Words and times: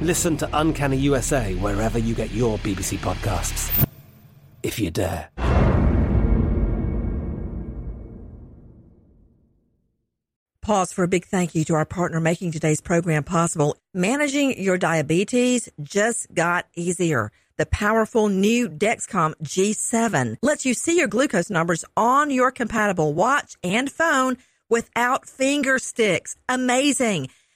Listen 0.00 0.36
to 0.38 0.48
Uncanny 0.52 0.96
USA 0.96 1.54
wherever 1.56 1.98
you 1.98 2.14
get 2.14 2.30
your 2.30 2.56
BBC 2.58 2.96
podcasts, 2.98 3.86
if 4.62 4.78
you 4.78 4.90
dare. 4.90 5.28
Pause 10.62 10.92
for 10.92 11.02
a 11.02 11.08
big 11.08 11.24
thank 11.24 11.54
you 11.54 11.64
to 11.64 11.74
our 11.74 11.84
partner 11.84 12.20
making 12.20 12.52
today's 12.52 12.80
program 12.80 13.24
possible. 13.24 13.76
Managing 13.92 14.62
your 14.62 14.78
diabetes 14.78 15.68
just 15.82 16.32
got 16.32 16.66
easier. 16.76 17.32
The 17.56 17.66
powerful 17.66 18.28
new 18.28 18.68
Dexcom 18.68 19.34
G7 19.42 20.36
lets 20.42 20.64
you 20.64 20.72
see 20.72 20.96
your 20.96 21.08
glucose 21.08 21.50
numbers 21.50 21.84
on 21.96 22.30
your 22.30 22.52
compatible 22.52 23.12
watch 23.12 23.56
and 23.64 23.90
phone 23.90 24.38
without 24.68 25.28
finger 25.28 25.78
sticks. 25.78 26.36
Amazing. 26.48 27.28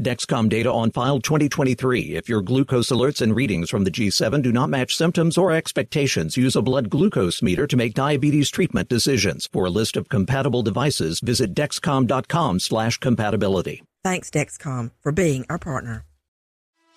Dexcom 0.00 0.48
data 0.48 0.72
on 0.72 0.90
file 0.90 1.20
2023. 1.20 2.16
If 2.16 2.28
your 2.28 2.40
glucose 2.40 2.88
alerts 2.88 3.20
and 3.20 3.36
readings 3.36 3.68
from 3.68 3.84
the 3.84 3.90
G7 3.90 4.42
do 4.42 4.50
not 4.50 4.70
match 4.70 4.96
symptoms 4.96 5.36
or 5.36 5.52
expectations, 5.52 6.36
use 6.36 6.56
a 6.56 6.62
blood 6.62 6.88
glucose 6.88 7.42
meter 7.42 7.66
to 7.66 7.76
make 7.76 7.94
diabetes 7.94 8.50
treatment 8.50 8.88
decisions. 8.88 9.48
For 9.52 9.66
a 9.66 9.70
list 9.70 9.96
of 9.96 10.08
compatible 10.08 10.62
devices, 10.62 11.20
visit 11.20 11.54
dexcom.com 11.54 12.60
slash 12.60 12.98
compatibility. 12.98 13.82
Thanks, 14.02 14.30
Dexcom, 14.30 14.92
for 15.00 15.12
being 15.12 15.44
our 15.48 15.58
partner. 15.58 16.04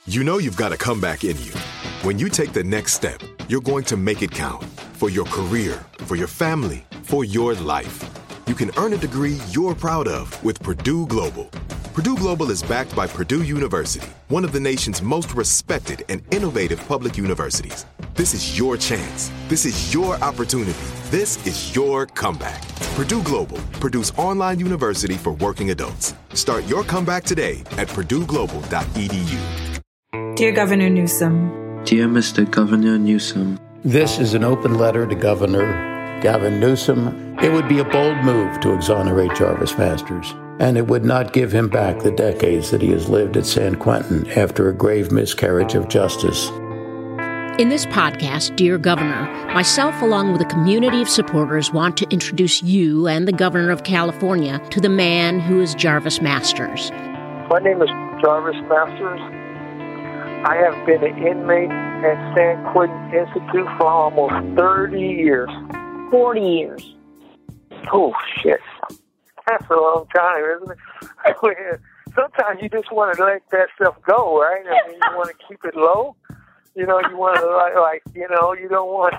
You 0.07 0.23
know 0.23 0.37
you've 0.37 0.55
got 0.55 0.71
a 0.71 0.77
comeback 0.77 1.23
in 1.23 1.35
you. 1.41 1.51
When 2.03 2.19
you 2.19 2.29
take 2.29 2.53
the 2.53 2.63
next 2.63 2.93
step, 2.93 3.19
you're 3.49 3.59
going 3.59 3.83
to 3.85 3.97
make 3.97 4.21
it 4.21 4.31
count 4.31 4.63
for 4.93 5.09
your 5.09 5.25
career, 5.25 5.83
for 6.05 6.15
your 6.15 6.27
family, 6.27 6.85
for 7.01 7.25
your 7.25 7.55
life. 7.55 8.03
You 8.47 8.53
can 8.53 8.69
earn 8.77 8.93
a 8.93 8.97
degree 8.97 9.39
you're 9.49 9.73
proud 9.73 10.07
of 10.07 10.43
with 10.43 10.61
Purdue 10.61 11.07
Global. 11.07 11.49
Purdue 11.95 12.17
Global 12.17 12.51
is 12.51 12.61
backed 12.61 12.93
by 12.93 13.07
Purdue 13.07 13.43
University, 13.43 14.05
one 14.27 14.43
of 14.43 14.51
the 14.51 14.59
nation's 14.59 15.01
most 15.01 15.33
respected 15.33 16.03
and 16.09 16.21
innovative 16.33 16.85
public 16.89 17.17
universities. 17.17 17.85
This 18.15 18.33
is 18.33 18.59
your 18.59 18.75
chance. 18.75 19.31
This 19.47 19.65
is 19.65 19.93
your 19.93 20.15
opportunity. 20.15 20.77
This 21.09 21.47
is 21.47 21.73
your 21.73 22.05
comeback. 22.05 22.67
Purdue 22.97 23.23
Global, 23.23 23.59
Purdue's 23.79 24.11
online 24.17 24.59
university 24.59 25.13
for 25.13 25.31
working 25.35 25.69
adults. 25.69 26.13
Start 26.33 26.65
your 26.65 26.83
comeback 26.83 27.23
today 27.23 27.61
at 27.77 27.87
purdueglobal.edu. 27.87 30.35
Dear 30.35 30.51
Governor 30.51 30.89
Newsom. 30.89 31.81
Dear 31.85 32.09
Mr. 32.09 32.51
Governor 32.51 32.97
Newsom. 32.97 33.57
This 33.85 34.19
is 34.19 34.33
an 34.33 34.43
open 34.43 34.77
letter 34.77 35.07
to 35.07 35.15
Governor 35.15 36.19
Gavin 36.21 36.59
Newsom. 36.59 37.37
It 37.41 37.53
would 37.53 37.69
be 37.69 37.79
a 37.79 37.85
bold 37.85 38.17
move 38.17 38.59
to 38.59 38.73
exonerate 38.73 39.33
Jarvis 39.35 39.77
Masters 39.77 40.35
and 40.59 40.77
it 40.77 40.87
would 40.87 41.03
not 41.03 41.33
give 41.33 41.51
him 41.51 41.67
back 41.67 41.99
the 41.99 42.11
decades 42.11 42.71
that 42.71 42.81
he 42.81 42.91
has 42.91 43.09
lived 43.09 43.35
at 43.37 43.45
San 43.45 43.75
Quentin 43.75 44.29
after 44.31 44.69
a 44.69 44.73
grave 44.73 45.11
miscarriage 45.11 45.75
of 45.75 45.89
justice. 45.89 46.49
In 47.59 47.69
this 47.69 47.85
podcast, 47.85 48.55
Dear 48.57 48.77
Governor, 48.77 49.23
myself, 49.53 50.01
along 50.01 50.33
with 50.33 50.41
a 50.41 50.45
community 50.45 51.01
of 51.01 51.09
supporters, 51.09 51.71
want 51.71 51.95
to 51.97 52.09
introduce 52.09 52.61
you 52.61 53.07
and 53.07 53.27
the 53.27 53.31
Governor 53.31 53.71
of 53.71 53.83
California 53.83 54.59
to 54.71 54.81
the 54.81 54.89
man 54.89 55.39
who 55.39 55.61
is 55.61 55.73
Jarvis 55.73 56.21
Masters. 56.21 56.91
My 57.49 57.59
name 57.59 57.81
is 57.81 57.89
Jarvis 58.21 58.59
Masters. 58.67 59.21
I 60.47 60.55
have 60.55 60.85
been 60.85 61.03
an 61.03 61.17
inmate 61.25 61.71
at 61.71 62.35
San 62.35 62.73
Quentin 62.73 63.13
Institute 63.13 63.67
for 63.77 63.87
almost 63.87 64.57
30 64.57 64.99
years. 64.99 65.49
40 66.11 66.41
years. 66.41 66.95
Oh, 67.91 68.13
shit 68.41 68.59
that's 69.47 69.69
a 69.69 69.75
long 69.75 70.07
time, 70.15 70.43
isn't 70.57 70.71
it? 70.71 71.81
Sometimes 72.15 72.59
you 72.61 72.69
just 72.69 72.91
want 72.91 73.17
to 73.17 73.25
let 73.25 73.43
that 73.51 73.67
stuff 73.75 73.95
go, 74.07 74.41
right? 74.41 74.63
I 74.65 74.87
mean, 74.87 74.99
you 75.01 75.17
want 75.17 75.29
to 75.29 75.45
keep 75.47 75.59
it 75.65 75.75
low. 75.75 76.15
You 76.75 76.85
know, 76.85 76.99
you 77.09 77.15
want 77.15 77.39
to 77.39 77.47
like, 77.47 77.75
like, 77.75 78.15
you 78.15 78.27
know, 78.29 78.53
you 78.53 78.67
don't 78.67 78.89
want, 78.89 79.15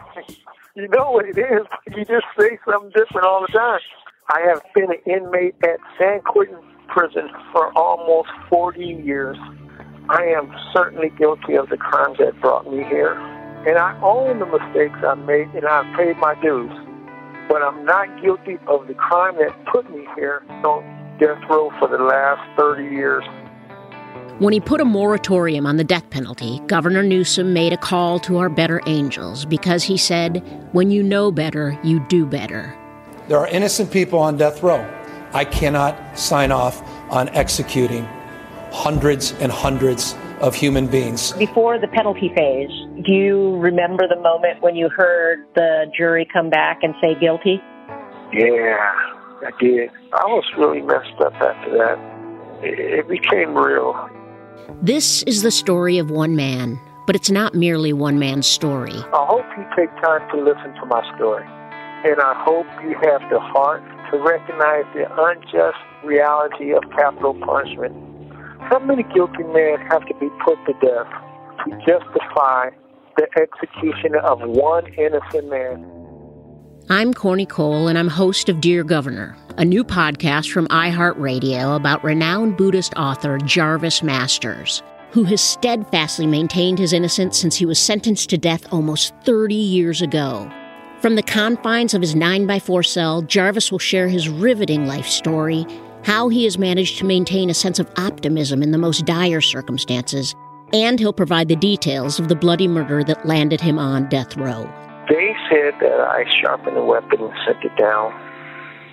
you 0.75 0.89
know 0.89 1.11
what 1.11 1.27
it 1.27 1.39
is, 1.39 1.67
but 1.85 1.97
you 1.97 2.05
just 2.05 2.27
say 2.39 2.59
something 2.69 2.91
different 2.91 3.27
all 3.27 3.41
the 3.41 3.53
time. 3.53 3.81
I 4.29 4.41
have 4.49 4.63
been 4.75 4.91
an 4.91 5.01
inmate 5.07 5.55
at 5.63 5.79
San 5.99 6.21
Quentin 6.21 6.59
Prison 6.89 7.31
for 7.53 7.73
almost 7.79 8.29
40 8.51 8.81
years. 8.81 9.39
I 10.09 10.25
am 10.25 10.55
certainly 10.75 11.11
guilty 11.19 11.55
of 11.55 11.69
the 11.71 11.77
crimes 11.77 12.19
that 12.19 12.39
brought 12.41 12.71
me 12.71 12.85
here. 12.85 13.15
And 13.67 13.79
I 13.79 13.99
own 14.03 14.39
the 14.39 14.47
mistakes 14.47 14.99
I 15.03 15.15
made, 15.15 15.49
and 15.55 15.67
I've 15.67 15.97
paid 15.97 16.19
my 16.19 16.35
dues 16.41 16.86
but 17.49 17.63
I'm 17.63 17.85
not 17.85 18.23
guilty 18.23 18.59
of 18.67 18.87
the 18.87 18.95
crime 18.95 19.37
that 19.37 19.55
put 19.73 19.89
me 19.91 20.07
here 20.17 20.43
on 20.65 20.83
death 21.19 21.43
row 21.49 21.71
for 21.79 21.89
the 21.89 21.99
last 21.99 22.41
30 22.59 22.83
years. 22.83 23.25
When 24.39 24.53
he 24.53 24.61
put 24.61 24.83
a 24.83 24.85
moratorium 24.85 25.67
on 25.67 25.79
the 25.79 25.85
death 25.85 26.11
penalty, 26.11 26.61
Governor 26.67 27.03
Newsom 27.03 27.55
made 27.55 27.73
a 27.73 27.79
call 27.79 28.19
to 28.21 28.37
our 28.37 28.51
better 28.51 28.83
angels 28.87 29.47
because 29.47 29.83
he 29.83 29.97
said, 29.97 30.43
When 30.73 30.91
you 30.91 31.03
know 31.03 31.33
better, 31.33 31.79
you 31.83 32.01
do 32.09 32.27
better. 32.27 32.77
There 33.29 33.39
are 33.39 33.49
innocent 33.49 33.91
people 33.91 34.19
on 34.19 34.37
death 34.37 34.63
row. 34.63 34.87
I 35.33 35.45
cannot 35.47 36.19
sign 36.19 36.53
off 36.53 36.83
on 37.11 37.31
executing 37.31 38.07
hundreds 38.71 39.33
and 39.41 39.51
hundreds 39.51 40.15
of 40.41 40.55
human 40.55 40.87
beings. 40.87 41.33
Before 41.33 41.79
the 41.79 41.89
penalty 41.89 42.31
phase, 42.35 42.71
do 43.05 43.13
you 43.13 43.57
remember 43.57 44.07
the 44.09 44.21
moment 44.21 44.63
when 44.63 44.77
you 44.77 44.89
heard 44.89 45.45
the 45.55 45.87
jury 45.97 46.27
come 46.33 46.51
back 46.51 46.81
and 46.83 46.95
say 47.01 47.19
guilty? 47.19 47.61
Yeah, 48.33 48.77
I 49.43 49.51
did. 49.61 49.91
I 50.13 50.27
was 50.27 50.45
really 50.59 50.83
messed 50.83 51.21
up 51.21 51.35
after 51.35 51.71
that. 51.79 51.99
It 52.63 53.09
became 53.09 53.57
real. 53.57 53.95
This 54.83 55.23
is 55.25 55.43
the 55.43 55.51
story 55.51 55.99
of 55.99 56.11
one 56.11 56.37
man, 56.37 56.79
but 57.07 57.15
it's 57.15 57.31
not 57.31 57.55
merely 57.55 57.93
one 57.93 58.19
man's 58.19 58.47
story. 58.47 58.95
I 58.95 59.27
hope 59.27 59.45
you 59.57 59.65
take 59.77 59.91
time 60.03 60.29
to 60.31 60.43
listen 60.43 60.75
to 60.81 60.87
my 60.87 61.03
story. 61.17 61.45
And 62.05 62.21
I 62.21 62.35
hope 62.45 62.67
you 62.83 62.95
have 63.03 63.23
the 63.31 63.41
heart 63.41 63.83
to 64.11 64.19
recognize 64.19 64.85
the 64.95 65.07
unjust 65.19 65.79
reality 66.05 66.73
of 66.73 66.83
capital 66.97 67.35
punishment 67.35 67.95
how 68.61 68.79
many 68.81 69.03
guilty 69.15 69.43
men 69.45 69.79
have 69.91 70.05
to 70.07 70.15
be 70.15 70.29
put 70.45 70.59
to 70.67 70.73
death 70.81 71.07
to 71.65 71.71
justify 71.87 72.71
the 73.17 73.27
execution 73.39 74.15
of 74.17 74.41
one 74.41 74.93
innocent 74.95 75.49
man? 75.49 75.93
I'm 76.89 77.13
Corny 77.13 77.47
Cole, 77.47 77.89
and 77.89 77.99
I'm 77.99 78.09
host 78.09 78.49
of 78.49 78.61
Dear 78.61 78.85
Governor, 78.85 79.37
a 79.57 79.65
new 79.65 79.83
podcast 79.83 80.53
from 80.53 80.69
iHeartRadio 80.69 81.75
about 81.75 82.05
renowned 82.05 82.57
Buddhist 82.57 82.95
author 82.97 83.39
Jarvis 83.39 84.03
Masters, 84.03 84.83
who 85.11 85.25
has 85.25 85.41
steadfastly 85.41 86.27
maintained 86.27 86.79
his 86.79 86.93
innocence 86.93 87.39
since 87.39 87.57
he 87.57 87.67
was 87.67 87.79
sentenced 87.79 88.31
to 88.31 88.39
death 88.39 88.73
almost 88.73 89.15
30 89.25 89.55
years 89.55 90.01
ago. 90.01 90.51
From 91.01 91.17
the 91.17 91.23
confines 91.23 91.93
of 91.93 92.01
his 92.01 92.15
9x4 92.15 92.87
cell, 92.87 93.23
Jarvis 93.23 93.71
will 93.71 93.79
share 93.79 94.09
his 94.09 94.29
riveting 94.29 94.87
life 94.87 95.07
story 95.07 95.67
how 96.07 96.29
he 96.29 96.45
has 96.45 96.57
managed 96.57 96.99
to 96.99 97.05
maintain 97.05 97.51
a 97.51 97.55
sense 97.55 97.81
of 97.81 97.91
optimism 97.97 98.63
in 98.63 98.71
the 98.71 98.79
most 98.79 99.05
dire 99.05 99.41
circumstances, 99.41 100.37
And 100.73 101.01
he'll 101.01 101.13
provide 101.13 101.49
the 101.49 101.57
details 101.57 102.21
of 102.21 102.29
the 102.29 102.37
bloody 102.37 102.69
murder 102.69 103.03
that 103.05 103.27
landed 103.27 103.61
him 103.61 103.77
on 103.79 104.09
death 104.09 104.37
row. 104.37 104.73
They 105.09 105.35
said 105.51 105.75
that 105.81 106.01
I 106.01 106.25
sharpened 106.41 106.77
the 106.77 106.85
weapon 106.85 107.23
and 107.23 107.33
sent 107.45 107.65
it 107.65 107.77
down 107.77 108.13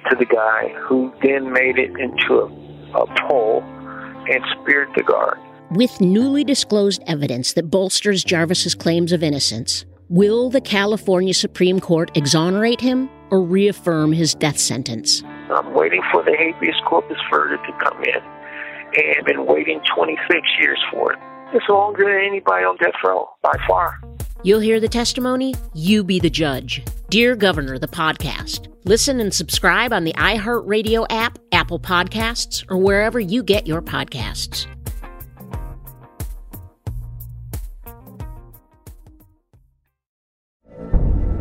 to 0.09 0.15
the 0.15 0.25
guy 0.25 0.69
who 0.87 1.13
then 1.23 1.51
made 1.51 1.77
it 1.77 1.91
into 1.99 2.33
a, 2.33 2.99
a 2.99 3.27
pole 3.27 3.61
and 3.61 4.43
speared 4.59 4.89
the 4.95 5.03
guard. 5.03 5.37
With 5.69 6.01
newly 6.01 6.43
disclosed 6.43 7.03
evidence 7.05 7.53
that 7.53 7.69
bolsters 7.69 8.23
Jarvis's 8.23 8.75
claims 8.75 9.11
of 9.11 9.21
innocence, 9.21 9.85
will 10.09 10.49
the 10.49 10.61
California 10.61 11.33
Supreme 11.33 11.79
Court 11.79 12.15
exonerate 12.15 12.81
him 12.81 13.09
or 13.29 13.41
reaffirm 13.41 14.13
his 14.13 14.35
death 14.35 14.57
sentence? 14.57 15.23
I'm 15.53 15.73
waiting 15.73 16.01
for 16.11 16.23
the 16.23 16.35
habeas 16.37 16.75
corpus 16.85 17.17
verdict 17.29 17.63
to 17.67 17.73
come 17.83 18.03
in, 18.03 18.15
and 18.15 19.15
I've 19.17 19.25
been 19.25 19.45
waiting 19.45 19.81
26 19.95 20.41
years 20.59 20.79
for 20.91 21.13
it. 21.13 21.19
It's 21.53 21.67
longer 21.69 22.03
than 22.03 22.27
anybody 22.27 22.65
on 22.65 22.77
death 22.77 22.95
row, 23.03 23.29
by 23.41 23.53
far. 23.67 24.01
You'll 24.41 24.59
hear 24.59 24.79
the 24.79 24.89
testimony, 24.89 25.55
you 25.73 26.03
be 26.03 26.19
the 26.19 26.29
judge. 26.29 26.83
Dear 27.09 27.35
Governor, 27.35 27.77
the 27.79 27.87
podcast. 27.87 28.67
Listen 28.85 29.19
and 29.19 29.33
subscribe 29.33 29.93
on 29.93 30.03
the 30.03 30.13
iHeartRadio 30.13 31.05
app, 31.09 31.39
Apple 31.51 31.79
Podcasts, 31.79 32.65
or 32.69 32.77
wherever 32.77 33.19
you 33.19 33.43
get 33.43 33.67
your 33.67 33.81
podcasts. 33.81 34.67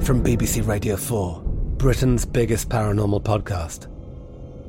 From 0.02 0.22
BBC 0.22 0.66
Radio 0.66 0.96
4, 0.96 1.42
Britain's 1.78 2.24
biggest 2.24 2.68
paranormal 2.68 3.22
podcast 3.22 3.91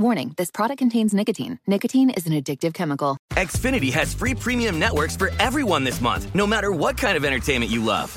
Warning 0.00 0.32
this 0.36 0.52
product 0.52 0.78
contains 0.78 1.12
nicotine. 1.12 1.58
Nicotine 1.66 2.10
is 2.10 2.24
an 2.28 2.32
addictive 2.32 2.72
chemical. 2.72 3.18
Xfinity 3.32 3.92
has 3.92 4.14
free 4.14 4.32
premium 4.32 4.78
networks 4.78 5.16
for 5.16 5.32
everyone 5.40 5.82
this 5.82 6.00
month, 6.00 6.32
no 6.36 6.46
matter 6.46 6.70
what 6.70 6.96
kind 6.96 7.16
of 7.16 7.24
entertainment 7.24 7.72
you 7.72 7.82
love. 7.82 8.16